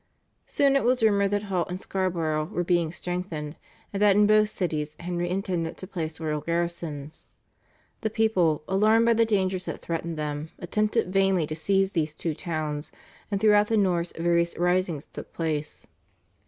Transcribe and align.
Soon 0.47 0.75
it 0.75 0.83
was 0.83 1.03
rumoured 1.03 1.29
that 1.29 1.43
Hull 1.43 1.63
and 1.69 1.79
Scarborough 1.79 2.45
were 2.45 2.63
being 2.63 2.91
strengthened, 2.91 3.55
and 3.93 4.01
that 4.01 4.15
in 4.15 4.25
both 4.25 4.49
cities 4.49 4.95
Henry 4.99 5.29
intended 5.29 5.77
to 5.77 5.85
place 5.85 6.19
royal 6.19 6.41
garrisons. 6.41 7.27
The 8.01 8.09
people, 8.09 8.63
alarmed 8.67 9.05
by 9.05 9.13
the 9.13 9.25
dangers 9.25 9.65
that 9.65 9.83
threatened 9.83 10.17
them, 10.17 10.49
attempted 10.57 11.13
vainly 11.13 11.45
to 11.45 11.55
seize 11.55 11.91
these 11.91 12.15
two 12.15 12.33
towns, 12.33 12.91
and 13.29 13.39
throughout 13.39 13.67
the 13.67 13.77
north 13.77 14.17
various 14.17 14.57
risings 14.57 15.05
took 15.05 15.31
place. 15.33 15.85